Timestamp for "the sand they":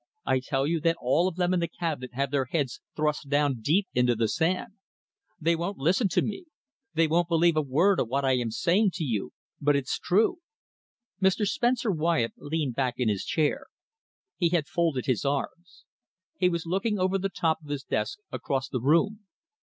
4.15-5.55